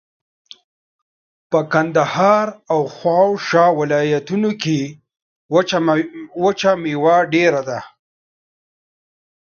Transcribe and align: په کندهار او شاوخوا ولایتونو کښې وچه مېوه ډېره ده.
په 1.51 1.59
کندهار 1.73 2.47
او 2.73 2.81
شاوخوا 3.47 3.65
ولایتونو 3.79 4.49
کښې 4.61 4.81
وچه 6.43 6.71
مېوه 6.81 7.17
ډېره 7.33 7.61
ده. 7.69 7.79